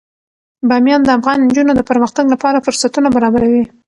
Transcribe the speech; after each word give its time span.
بامیان 0.69 1.01
د 1.03 1.09
افغان 1.17 1.37
نجونو 1.47 1.71
د 1.75 1.81
پرمختګ 1.89 2.25
لپاره 2.33 2.63
فرصتونه 2.65 3.07
برابروي. 3.15 3.63